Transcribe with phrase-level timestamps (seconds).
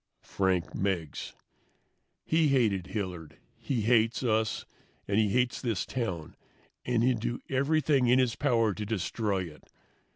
[0.23, 1.33] Frank Meggs.
[2.25, 4.65] "He hated Hilliard, he hates us,
[5.07, 6.35] and he hates this town,
[6.83, 9.69] and he'll do everything in his power to destroy it.